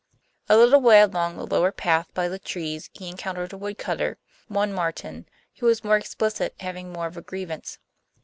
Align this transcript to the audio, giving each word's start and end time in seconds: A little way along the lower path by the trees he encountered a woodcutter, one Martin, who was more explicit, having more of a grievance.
A 0.49 0.57
little 0.57 0.81
way 0.81 0.99
along 0.99 1.35
the 1.37 1.45
lower 1.45 1.71
path 1.71 2.11
by 2.15 2.27
the 2.27 2.39
trees 2.39 2.89
he 2.91 3.07
encountered 3.07 3.53
a 3.53 3.57
woodcutter, 3.57 4.17
one 4.47 4.73
Martin, 4.73 5.27
who 5.59 5.67
was 5.67 5.83
more 5.83 5.95
explicit, 5.95 6.55
having 6.59 6.91
more 6.91 7.05
of 7.05 7.17
a 7.17 7.21
grievance. 7.21 7.77